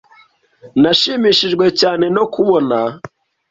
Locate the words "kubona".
2.33-2.77